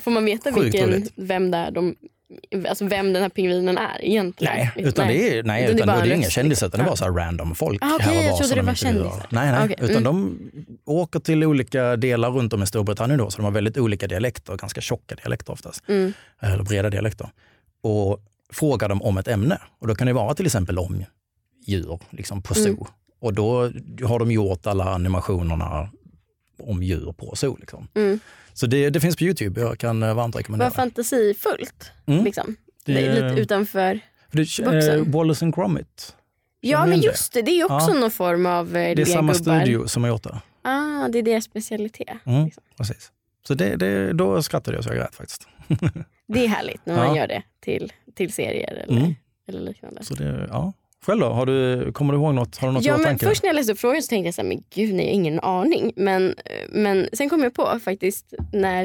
[0.00, 1.12] Får man veta Sjukt vilken, roligt.
[1.16, 1.94] vem, där de,
[2.68, 4.54] alltså vem den här pingvinen är egentligen?
[4.56, 4.88] Nej, Liksom.
[4.88, 6.86] utan det är, nej, Utan det är bara det är inga kändisar utan det är
[6.86, 7.82] bara så här random folk.
[7.82, 9.26] Ah, här och jag trodde som det de var kändisar.
[9.30, 10.04] Nej, nej Okej, utan mm.
[10.04, 10.38] de
[10.84, 14.56] åker till olika delar runt om i Storbritannien då, så de har väldigt olika dialekter,
[14.56, 16.12] ganska tjocka dialekter oftast, Mm.
[16.40, 17.28] eller breda dialekter.
[17.82, 18.20] Och
[18.52, 19.58] frågar dem om ett ämne.
[19.80, 21.04] Och då kan det vara till exempel om
[21.66, 22.66] djur liksom på zoo.
[22.72, 22.86] Mm.
[23.20, 23.60] Och då
[24.04, 25.88] har de gjort alla animationerna
[26.58, 27.56] om djur på zoo.
[27.60, 27.88] Liksom.
[27.94, 28.20] Mm.
[28.52, 30.68] Så det, det finns på Youtube, jag kan eh, varmt rekommendera.
[30.68, 31.90] Vad fantasifullt.
[32.06, 32.24] Mm.
[32.24, 32.56] Liksom.
[32.84, 34.00] Det- Det är lite utanför.
[34.30, 35.10] det, eh, vuxen.
[35.10, 36.16] Wallace and Gromit.
[36.60, 37.98] Ja men just det, det är ju också Ja.
[38.00, 39.60] någon form av eh, Det är samma legubbar.
[39.60, 40.40] studio som har gjort det.
[40.62, 42.08] Ah, det är deras specialitet.
[42.26, 42.62] Mm, Liksom.
[42.76, 43.12] precis.
[43.48, 45.48] Så det, det, då skrattade jag så jag grät faktiskt.
[46.28, 47.16] Det är härligt när man Ja.
[47.16, 49.14] gör det till, till serier eller, Mm.
[49.48, 50.04] eller liknande.
[50.04, 50.72] Så det, ja.
[51.04, 51.26] Själv då?
[51.26, 52.56] Har du, kommer du ihåg något?
[52.56, 53.26] Har du något Ja, men åtanke?
[53.26, 55.12] först när jag läste upp frågan så tänkte jag så här, men gud nej, jag
[55.12, 55.92] har ingen aning.
[55.96, 56.34] Men,
[56.68, 58.82] men sen kom jag på faktiskt när,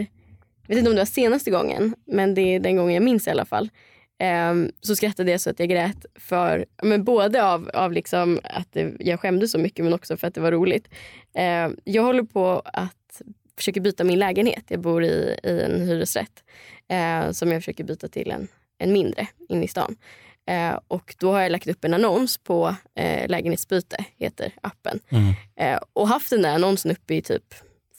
[0.68, 3.28] jag vet inte om det var senaste gången, men det är den gången jag minns
[3.28, 3.70] i alla fall.
[4.20, 8.68] Ehm, så skrattade jag så att jag grät för, men både av, av liksom att
[8.72, 10.88] det, jag skämdes så mycket men också för att det var roligt.
[11.36, 13.22] Ehm, jag håller på att
[13.58, 14.64] försöka byta min lägenhet.
[14.68, 16.44] Jag bor i, i en hyresrätt
[16.88, 18.48] eh, som jag försöker byta till en,
[18.78, 19.96] en mindre inne i stan.
[20.50, 25.00] Eh, och då har jag lagt upp en annons på eh, lägenhetsbyte, heter appen.
[25.10, 25.34] Mm.
[25.56, 27.44] Eh, och haft den där annonsen uppe i typ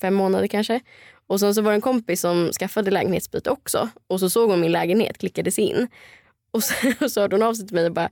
[0.00, 0.81] fem månader kanske.
[1.26, 3.88] Och sen så var det en kompis som skaffade lägenhetsbyte också.
[4.07, 5.88] Och så såg hon min lägenhet, klickade sig in.
[6.50, 6.74] Och så,
[7.05, 8.11] och så hörde hon av sig till mig och bara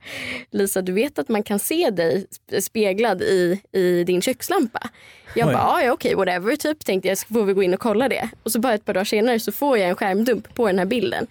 [0.51, 4.89] Lisa du vet att man kan se dig sp- speglad i, i din kökslampa.
[5.35, 5.53] Jag Oj.
[5.53, 8.29] bara "Ah, ja okej whatever typ tänkte jag får vi gå in och kolla det.
[8.43, 10.85] Och så bara ett par dagar senare så får jag en skärmdump på den här
[10.85, 11.27] bilden.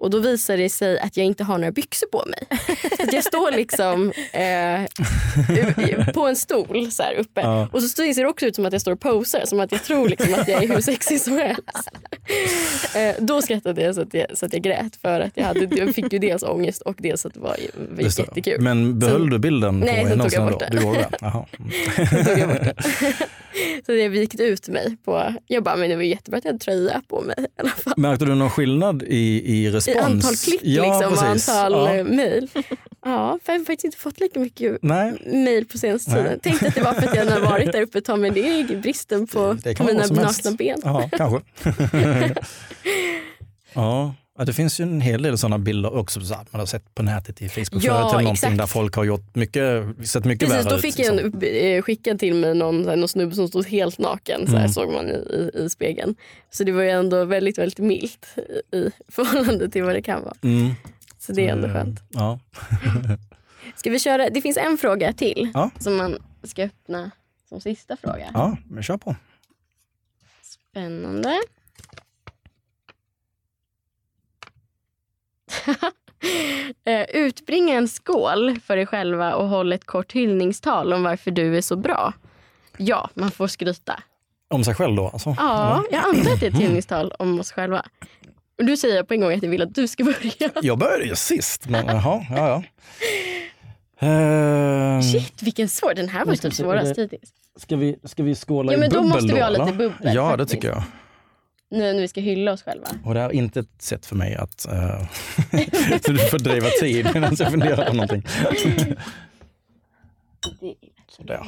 [0.00, 2.58] Och då visar det sig att jag inte har några byxor på mig.
[2.96, 7.40] Så att jag står liksom eh, på en stol så här uppe.
[7.40, 7.68] Ja.
[7.72, 9.84] Och så ser det också ut som att jag står och posar, som att jag
[9.84, 11.60] tror liksom att jag är hur sexig som helst.
[12.96, 15.76] Eh, då skrattade jag så att jag, så att jag grät för att jag, hade,
[15.76, 17.56] jag fick ju dels ångest och dels att det var,
[17.96, 18.22] var Just det.
[18.22, 18.60] jättekul.
[18.60, 20.66] Men behöll Så- du bilden Nej, på sen tog jag annonsen bort då?
[20.70, 20.78] det.
[20.78, 21.18] Du gjorde det?
[21.20, 21.46] Jaha.
[22.26, 22.74] Tog jag bort det.
[23.86, 24.96] Så jag vikt ut mig.
[25.04, 27.70] På, jag bara, men det var jättebra att jag hade tröja på mig i alla
[27.70, 27.94] fall.
[27.96, 30.10] Märkte du någon skillnad i, i respons?
[30.10, 31.94] I antal klick ja, liksom, och antal Ja.
[31.94, 32.04] ja.
[32.04, 32.48] mejl.
[33.04, 36.22] Ja, för jag har faktiskt inte fått lika mycket mejl på senaste Nej.
[36.22, 36.40] tiden.
[36.40, 38.40] Tänkte att det var för att jag har varit där uppe ett tag men det
[38.40, 40.80] är bristen på, på mina nakna ben.
[40.84, 41.40] Ja, kanske.
[43.74, 44.14] ja.
[44.40, 46.94] Ja, det finns ju en hel del sådana bilder också så att man har sett
[46.94, 48.58] på nätet i Facebook Ja, eller någonting exakt.
[48.58, 50.82] där folk har gjort mycket, sett mycket Precis, värre då ut.
[50.82, 51.42] fick jag liksom.
[51.42, 54.68] en, eh, skickad till mig någon, någon snubbe som stod helt naken, så här, Mm.
[54.72, 56.14] såg man i, i, i spegeln.
[56.50, 58.26] Så det var ju ändå väldigt, väldigt milt
[58.72, 60.34] i, i förhållande till vad det kan vara.
[60.42, 60.70] Mm.
[61.18, 62.00] Så det är ändå Eh, skönt.
[62.10, 62.38] Ja.
[63.76, 65.70] Ska vi köra, det finns en fråga till Ja.
[65.78, 67.10] som man ska öppna
[67.48, 68.30] som sista fråga.
[68.34, 69.16] Ja, men kör på.
[70.42, 71.40] Spännande.
[77.14, 81.60] Utbringa en skål för dig själva och håll ett kort hyllningstal om varför du är
[81.60, 82.12] så bra.
[82.76, 84.02] Ja, man får skryta.
[84.50, 85.34] Om sig själv då alltså?
[85.38, 87.82] Ja, jag antar att det är ett hyllningstal om oss själva.
[88.58, 90.50] Och du säger på en gång att jag vill att du ska börja.
[90.62, 92.62] Jag började ju sist, men jaha, ja ja.
[94.06, 95.94] Ehm, Shit, vilken svår.
[95.94, 97.30] Den här var typ svårast hittills.
[97.56, 100.14] ska, vi, ska vi skåla Ja, i men då bubbel måste vi ha lite bubbel,
[100.14, 100.50] Ja, det faktiskt.
[100.50, 100.82] tycker jag.
[101.70, 102.86] Nu när vi ska hylla oss själva.
[103.04, 107.86] Och det är inte ett sätt för mig att uh, fördriva tid medan jag funderar
[107.86, 108.22] på någonting.
[111.16, 111.46] Sådär.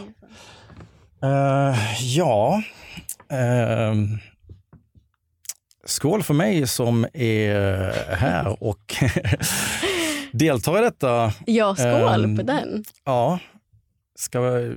[1.23, 2.63] Eh, ja,
[3.31, 4.19] ehm,
[5.85, 8.95] skål för mig som är här och
[10.33, 11.33] deltar i detta.
[11.47, 12.85] Ja, skål Ehm, på den.
[13.05, 13.39] Ja,
[14.15, 14.75] ska vi,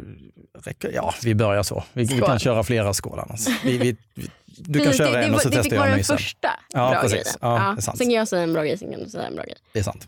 [0.63, 0.91] räcka?
[0.91, 1.83] Ja, vi börjar så.
[1.93, 3.47] Vi, vi kan köra flera skål annars.
[3.63, 4.27] Vi, vi, vi,
[4.57, 5.91] du kan Precis, köra det, en det, och så det testar fick jag vara en
[5.91, 6.17] den ny sen.
[6.17, 7.11] första Ja, bra precis.
[7.19, 7.37] grejen.
[7.41, 7.97] Ja, det sant.
[7.97, 9.55] Sen kan jag säga en bra grej, sen kan du säga en bra grej.
[9.73, 10.07] Det är sant.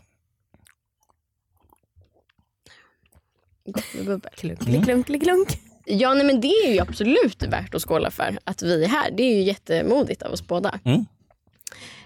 [3.64, 4.30] Gott med bubbel.
[4.36, 4.82] Klunk, Mm.
[4.82, 5.58] klunk, klunk, klunk.
[5.84, 9.10] Ja, nej, men det är ju absolut värt att skåla för att vi är här.
[9.10, 10.80] Det är ju jättemodigt av oss båda.
[10.84, 11.04] Mm.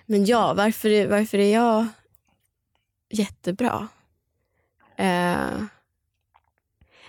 [0.07, 1.87] Men ja, varför, är- varför är jag
[3.11, 3.89] jättebra?
[4.97, 5.05] Eh,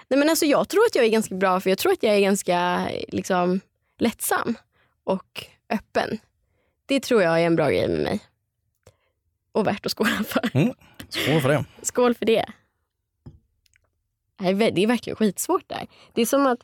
[0.08, 2.16] nej, men alltså, jag tror att jag är ganska bra för jag tror att jag
[2.16, 3.60] är ganska liksom,
[4.00, 4.56] lättsam
[5.04, 6.18] och öppen.
[6.86, 8.20] Det tror jag är en bra grej med mig.
[9.52, 10.50] Och värt att skåla för.
[11.10, 11.66] Skål för det.
[11.82, 12.46] Skål för det.
[14.40, 14.48] Det
[14.84, 15.88] är, verkligen skitsvårt där.
[16.14, 16.60] Det är som att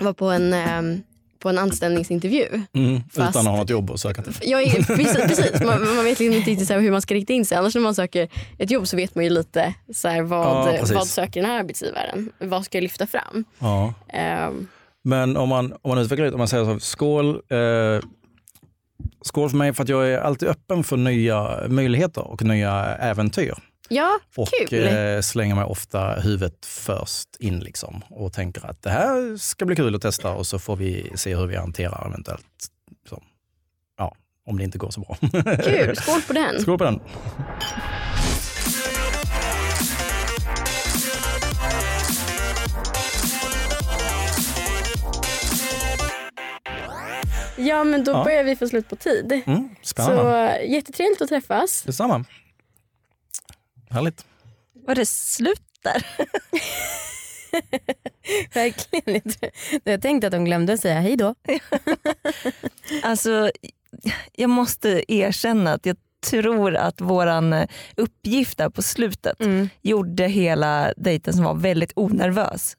[0.00, 1.02] vara på en, ehm,
[1.38, 2.46] på en anställningsintervju.
[2.72, 4.34] Mm, Utan att ha något jobb att söka till.
[4.42, 5.62] Jag är, precis, precis.
[5.64, 7.58] Man, man vet liksom inte riktigt hur man ska rikta in sig.
[7.58, 10.70] Annars när man söker ett jobb så vet man ju lite så här Ja, vad,
[10.70, 10.94] precis.
[10.94, 12.32] vad söker den här arbetsgivaren.
[12.38, 13.44] Vad ska jag lyfta fram?
[13.58, 13.94] Ja.
[14.08, 14.68] Ehm,
[15.04, 18.00] Men om man, om man utvecklar lite, om man säger så, skål, eh,
[19.22, 23.54] skål för mig för att jag är alltid öppen för nya möjligheter och nya äventyr.
[23.88, 24.86] ja, Och kul.
[25.16, 29.76] eh, slänger mig ofta huvudet först in liksom och tänker att det här ska bli
[29.76, 32.46] kul att testa och så får vi se hur vi hanterar eventuellt,
[33.08, 33.22] så,
[33.98, 34.14] ja,
[34.46, 35.16] om det inte går så bra.
[35.64, 36.60] Kul, skål på den.
[36.62, 37.00] Skål på den.
[47.56, 48.24] Ja men då Ja.
[48.24, 49.42] börjar vi få slut på tid.
[49.46, 50.56] Mm, spännande.
[50.60, 51.82] Så jättetrevligt att träffas.
[51.82, 52.24] Detsamma.
[53.90, 54.24] Härligt.
[54.86, 56.06] Var det slut där?
[58.54, 59.22] Verkligen.
[59.24, 59.50] Jag tror-
[59.84, 61.34] Jag tänkte att de glömde att säga hej då.
[63.02, 63.50] Alltså,
[64.32, 65.96] jag måste erkänna att jag
[66.30, 69.68] tror att våran uppgift där på slutet Mm.
[69.82, 72.76] gjorde hela dejten som var väldigt onervös.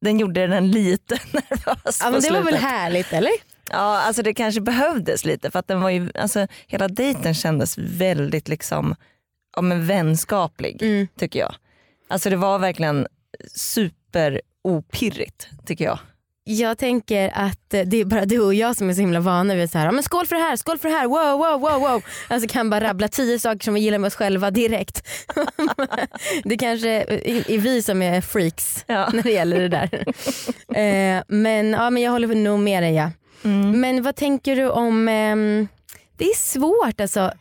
[0.00, 2.46] Den gjorde den lite nervös Ja, på men det var slutet.
[2.46, 3.32] väl härligt eller?
[3.70, 7.78] Ja, alltså det kanske behövdes lite för att den var ju, alltså, hela dejten kändes
[7.78, 8.94] väldigt liksom,
[9.56, 11.08] ja, men vänskaplig Mm.
[11.18, 11.54] tycker jag.
[12.08, 13.06] Alltså det var verkligen
[13.54, 15.98] super opirrigt tycker jag.
[16.44, 19.70] Jag tänker att det är bara du och jag som är så himla vana vid
[19.70, 21.80] så här, "Ja, men skål för det här, skål för det här, wow, wow, wow,
[21.90, 22.02] wow.
[22.28, 25.08] Alltså kan bara rabbla tio saker som vi gillar med oss själva direkt.
[26.44, 29.10] det kanske är är vi som är freaks Ja.
[29.12, 30.04] när det gäller det där.
[30.78, 32.94] Eh, men, ja, men jag håller nog med dig.
[32.94, 33.10] Ja.
[33.44, 33.80] Mm.
[33.80, 35.68] Men vad tänker du om, ehm,
[36.16, 37.32] det är svårt alltså.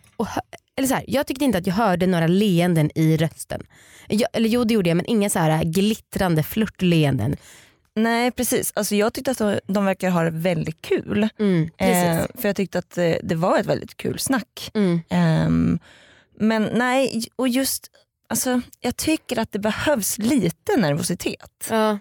[0.75, 3.63] eller så här, jag tyckte inte att jag hörde några leenden i rösten.
[4.07, 7.37] Jag, eller jo det gjorde jag men inga så här glittrande flörtleenden.
[7.95, 11.29] Nej precis, alltså, jag tyckte att de, verkar ha det väldigt kul.
[11.39, 11.69] Mm.
[11.77, 14.71] Eh, för jag tyckte att eh, det var ett väldigt kul snack.
[14.73, 15.01] Mm.
[15.09, 15.79] Ehm,
[16.39, 17.91] men nej, och just
[18.29, 21.67] alltså, jag tycker att det behövs lite nervositet.
[21.69, 21.97] Ja,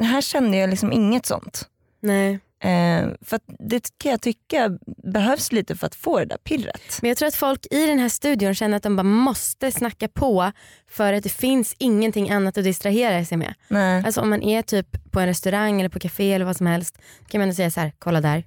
[0.00, 1.68] Här kände jag liksom inget sånt.
[2.00, 2.38] nej.
[2.62, 4.70] Eh, för det kan jag tycka
[5.04, 6.98] behövs lite för att få det där pirret.
[7.02, 10.08] Men jag tror att folk i den här studion känner att de bara måste snacka
[10.08, 10.52] på
[10.90, 13.54] för att det finns ingenting annat att distrahera sig med.
[13.68, 14.02] Nej.
[14.06, 16.98] Alltså om man är typ på en restaurang eller på café eller vad som helst
[17.28, 18.44] kan man säga så här, kolla där.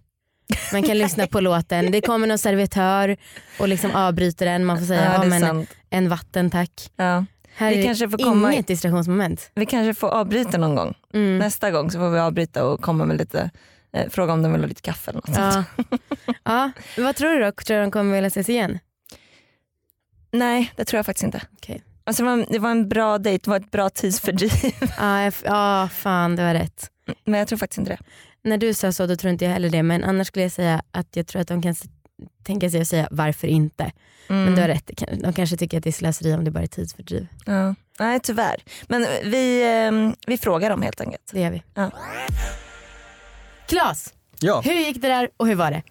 [0.74, 3.18] Man kan lyssna på låten, det kommer någon servitör
[3.60, 4.66] och liksom avbryter den.
[4.66, 6.72] Man får säga Ja, men en vatten tack.
[6.96, 7.26] Ja.
[7.56, 9.52] Här Vi är kanske får komma- inget distraktionsmoment.
[9.56, 10.94] Vi kanske får avbryta någon gång.
[11.14, 11.38] Mm.
[11.38, 13.50] Nästa gång så får vi avbryta och komma med lite,
[13.94, 15.68] eh, fråga om de vill ha lite kaffe eller något sånt.
[15.90, 15.98] Ja.
[16.44, 16.72] ja.
[16.96, 17.52] Men Vad tror du då?
[17.52, 18.80] Tror du de kommer vilja ses igen?
[20.32, 21.42] Nej det tror jag faktiskt inte.
[21.54, 21.84] Okej.
[22.04, 24.52] Alltså, det, var en, det var en bra dejt, det var ett bra tidsfördriv.
[24.98, 26.90] Ja, ja fan det var rätt.
[27.26, 28.00] Men jag tror faktiskt inte det.
[28.50, 30.82] När du sa så då tror inte jag heller det men annars skulle jag säga
[30.92, 31.76] att jag tror att de kan
[32.44, 33.92] tänka sig att säga varför inte.
[34.30, 34.44] Mm.
[34.44, 34.92] Men du har rätt,
[35.24, 37.28] de kanske tycker att det är slöseri om det bara är tidsfördriv.
[37.46, 37.76] Ja.
[38.00, 38.64] Nej tyvärr.
[38.88, 41.32] Men vi, eh, vi frågar dem helt enkelt.
[41.34, 41.64] Det gör vi.
[41.74, 41.92] Ja.
[43.68, 45.82] Klas, Ja, hur gick det där och hur var det?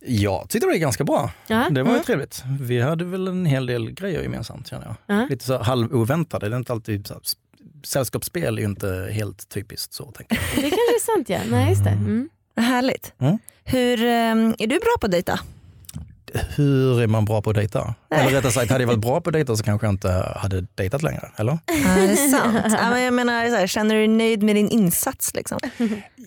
[0.00, 1.30] jag tyckte det var ganska bra.
[1.46, 1.68] Ja.
[1.70, 2.42] Det var ju trevligt.
[2.60, 5.18] Vi hade väl en hel del grejer gemensamt känner jag.
[5.18, 5.26] Ja.
[5.30, 6.48] Lite så halvoväntade.
[6.48, 7.22] Det är inte alltid så här,
[7.84, 10.04] sällskapsspel är ju inte helt typiskt så.
[10.12, 10.64] Tänker jag.
[10.64, 11.40] Det kanske är sant ja.
[11.50, 11.90] Nej just det.
[11.90, 12.28] Mm.
[12.56, 13.12] Härligt.
[13.18, 13.38] Mm.
[13.64, 15.40] Hur, eh, är du bra på att dejta?
[16.56, 17.94] Hur är man bra på att dejta?
[18.10, 20.66] Eller rättare sagt, hade jag varit bra på att dejta så kanske jag inte hade
[20.74, 21.30] dejtat längre.
[21.36, 21.58] Eller?
[21.66, 22.56] Ja, det är sant.
[22.80, 25.34] ja, men jag menar, så här, känner du dig nöjd med din insats?
[25.34, 25.58] Liksom?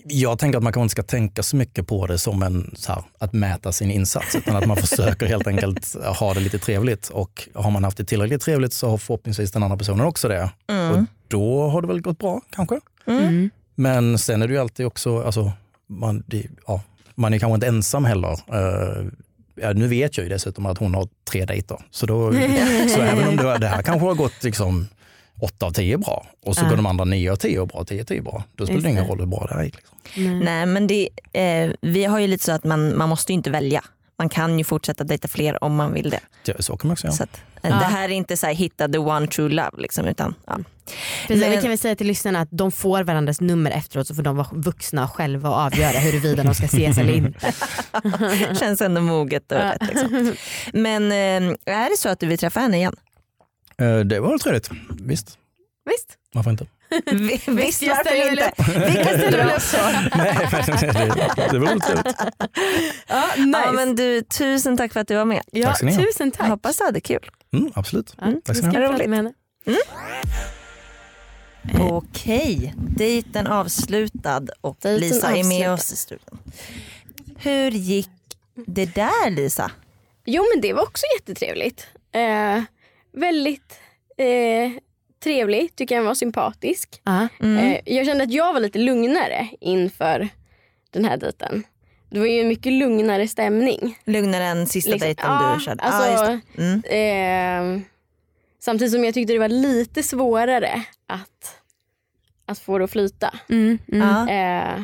[0.04, 2.92] Jag tänker att man kanske inte ska tänka så mycket på det som en, så
[2.92, 7.08] här, att mäta sin insats, utan att man försöker helt enkelt ha det lite trevligt.
[7.08, 10.50] Och har man haft det tillräckligt trevligt så har förhoppningsvis den andra personen också det.
[10.66, 12.80] Och då har det väl gått bra kanske.
[13.06, 13.50] Mm.
[13.74, 15.52] Men sen är det ju alltid också, alltså,
[15.88, 16.80] man, det, ja,
[17.14, 18.38] man är kanske inte ensam heller.
[19.54, 21.78] Ja, nu vet jag ju dessutom att hon har tre dejter.
[21.90, 22.32] Så, då,
[22.88, 24.88] så även om det, det här kanske har gått liksom
[25.40, 26.68] åtta av tio bra och så Ja.
[26.68, 28.44] går de andra nio av tio bra, tio av tio bra.
[28.56, 29.76] Då spelar Just det ingen roll hur bra det här gick.
[29.76, 29.96] Liksom.
[30.16, 30.44] Nej.
[30.44, 33.50] Nej men det, eh, vi har ju lite så att man, man måste ju inte
[33.50, 33.84] välja.
[34.22, 36.20] Man kan ju fortsätta dejta fler om man vill det.
[36.44, 37.16] Ja, så kan man också göra.
[37.16, 39.70] Så att, eh, Det här är inte så här hitta the one true love.
[39.78, 40.58] Liksom, utan, ja.
[41.26, 44.14] Precis, Men- Vi kan väl säga till lyssnarna att de får varandras nummer efteråt så
[44.14, 47.52] får de vara vuxna själva och avgöra huruvida de ska ses eller inte.
[48.60, 49.82] Känns ändå moget och rätt.
[49.88, 50.32] Liksom.
[50.72, 52.96] Men eh, är det så att du vill träffa henne igen?
[53.78, 54.70] Eh, Det var trevligt.
[54.90, 55.38] Visst,
[55.90, 56.16] Visst?
[56.34, 56.66] varför inte?
[57.06, 58.52] Vi- Visst, jag varför inte?
[58.86, 59.62] Vilka ställer väl upp?
[60.16, 62.16] Nej, men det, det var trevligt.
[63.08, 63.58] Ja, nice.
[63.64, 65.42] Ja, men du, tusen tack för att du var med.
[65.52, 66.48] ja, Tack tusen Jag tack.
[66.48, 67.30] hoppas du hade kul.
[67.52, 68.14] Mm, absolut.
[68.20, 68.92] Ja, Tack vi ska ni ha.
[68.92, 69.08] Roligt.
[69.10, 69.32] med henne.
[71.80, 75.72] Okej, dejten avslutad och Dejten Lisa är med avslutad.
[75.74, 76.38] oss i studion.
[77.36, 78.10] Hur gick
[78.66, 79.70] det där Lisa?
[80.24, 81.86] Jo men det var också jättetrevligt.
[82.14, 82.62] Eh,
[83.12, 83.74] väldigt
[84.18, 84.72] eh,
[85.22, 87.00] trevlig, tycker jag han var sympatisk.
[87.04, 87.28] Ja.
[87.40, 90.28] Eh, jag kände att jag var lite lugnare inför
[90.90, 91.62] den här dejten.
[92.10, 93.98] Det var ju en mycket lugnare stämning.
[94.04, 95.82] Lugnare än sista Liksom- dejten ja, du körde?
[95.82, 96.62] Alltså, det.
[96.62, 97.76] mm.
[97.78, 97.82] eh,
[98.60, 101.56] samtidigt som jag tyckte det var lite svårare att,
[102.46, 103.34] att få det att flyta.
[103.48, 104.28] Mm, mm.
[104.28, 104.82] Eh,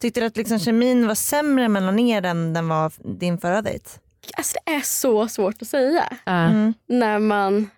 [0.00, 3.90] Tyckte du att liksom kemin var sämre mellan er än den var din förra dejt?
[4.36, 6.16] alltså det är så svårt att säga.
[6.26, 6.74] Mm.
[6.86, 7.70] när man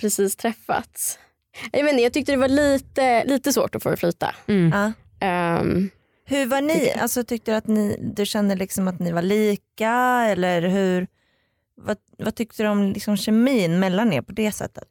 [0.00, 1.18] precis träffats.
[1.72, 4.34] Jag, vet inte, jag tyckte det var lite, lite svårt att få det att flyta.
[4.46, 4.72] Mm.
[4.72, 4.92] Ja.
[5.26, 5.90] Ehm,
[6.24, 6.92] Hur var ni?
[7.00, 9.92] Alltså, tyckte du att ni, du kände liksom att ni var lika?
[10.28, 11.06] Eller hur?
[11.76, 14.88] Vad, vad tyckte du om liksom kemin mellan er på det sättet?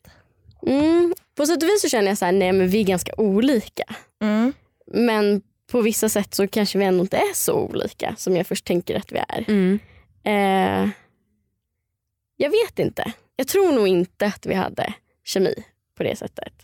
[0.67, 3.11] mm, på sätt och vis så känner jag så här, nej men vi är ganska
[3.17, 3.83] olika.
[4.21, 4.53] Mm.
[4.93, 5.41] Men
[5.71, 8.95] på vissa sätt så kanske vi ändå inte är så olika som jag först tänker
[8.95, 9.45] att vi är.
[9.47, 9.79] Mm.
[10.23, 10.89] Eh,
[12.37, 13.13] jag vet inte.
[13.39, 15.63] Jag tror nog inte att vi hade kemi
[15.97, 16.63] på det sättet.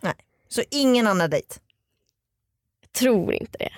[0.49, 1.55] Så ingen annan dejt?
[2.81, 3.71] Jag tror inte det.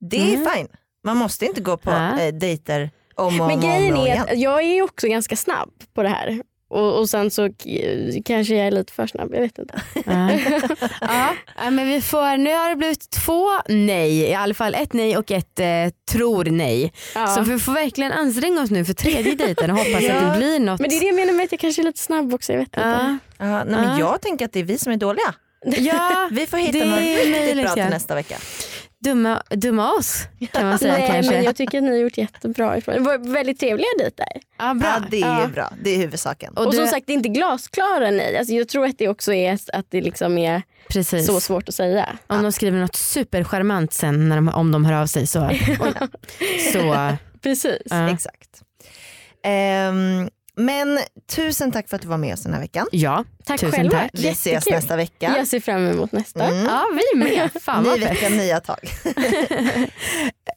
[0.00, 0.50] Det är Mm.
[0.54, 0.68] fine.
[1.04, 2.20] Man måste inte gå på Ja.
[2.20, 4.22] eh, dejter om och om, Men och grejen om, och är igen.
[4.30, 6.42] att jag är också ganska snabb på det här.
[6.72, 7.48] Och, och sen så
[8.24, 9.74] kanske jag är lite för snabb, jag vet inte.
[10.06, 10.30] Ja.
[11.00, 11.34] ja.
[11.64, 15.16] ja, men vi får, nu har det blivit två nej, i alla fall ett nej
[15.16, 15.66] och ett eh,
[16.12, 16.92] tror nej.
[17.14, 17.26] Ja.
[17.26, 20.14] Så vi får verkligen anstränga oss nu för tredje dejten och hoppas Ja.
[20.14, 20.80] att det blir något.
[20.80, 22.58] Men det är det jag menar med att jag kanske är lite snabb också, jag
[22.58, 22.80] vet inte.
[22.80, 23.18] ja.
[23.38, 23.98] Ja, nej, men Ja.
[23.98, 25.34] jag tänker att det är vi som är dåliga.
[25.64, 27.88] ja, Vi får hitta Det något är riktigt bra till ja.
[27.88, 28.36] nästa vecka.
[29.02, 31.32] Dumma, dumma oss kan man säga Nej, kanske.
[31.32, 32.94] men jag tycker att ni har gjort jättebra ifrån.
[32.94, 34.26] Det var väldigt trevliga dejter.
[34.58, 34.88] ja, bra.
[34.88, 35.46] Ja, det är Ja.
[35.46, 35.72] ju bra.
[35.82, 36.52] Det är huvudsaken.
[36.56, 38.38] Och Och, du- som sagt, det är inte glasklara nej.
[38.38, 41.26] Alltså, jag tror att det också är att det liksom är Precis.
[41.26, 42.08] så svårt att säga.
[42.26, 45.50] Om de skriver något supercharmant sen när de, om de hör av sig så,
[46.72, 47.82] så Precis.
[47.84, 48.10] ja.
[48.10, 48.62] Exakt.
[49.44, 50.98] Ehm, men
[51.30, 52.86] tusen tack för att du var med oss den här veckan.
[52.92, 53.24] ja.
[53.44, 53.98] Tack Tusen själva.
[53.98, 54.10] tack.
[54.14, 54.74] Vi ses Jättekul.
[54.74, 55.34] nästa vecka.
[55.36, 56.44] Jag ser fram emot nästa.
[56.44, 56.64] Mm.
[56.64, 57.50] ja vi med.
[57.62, 58.78] Fan Ny vecka, nya tag.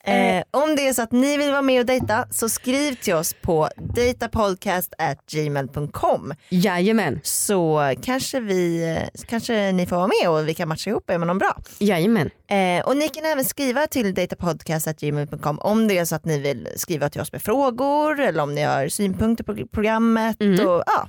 [0.03, 3.13] eh, om det är så att ni vill vara med och dejta så skriv till
[3.13, 7.19] oss på datapodcast@gmail.com Jajamän.
[7.23, 11.27] så kanske, vi, kanske ni får vara med och vi kan matcha ihop er med
[11.27, 11.57] någon bra.
[11.79, 12.29] Jajamän.
[12.47, 16.67] Eh, och ni kan även skriva till datapodcast.gmail.com om det är så att ni vill
[16.75, 19.53] skriva till oss med frågor eller om ni har synpunkter på
[19.85, 20.41] programmet.
[20.41, 20.67] Mm.
[20.67, 21.07] Och, ja,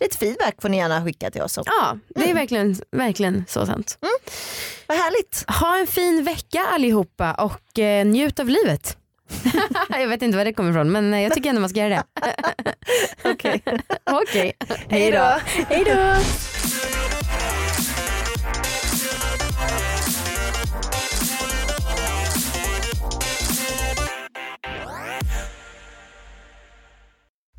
[0.00, 1.58] lite feedback får ni gärna skicka till oss.
[1.58, 1.72] också.
[1.80, 3.98] Ja det är verkligen, verkligen så sant.
[4.86, 5.44] Vad härligt.
[5.60, 8.96] Ha en fin vecka allihopa och eh, njut av livet.
[9.88, 11.88] jag vet inte var det kommer ifrån men eh, jag tycker ändå man ska göra
[11.88, 12.04] det.
[13.30, 13.62] Okej.
[14.10, 14.52] Okej.
[14.88, 15.38] Hej då.
[15.68, 17.19] Hej då!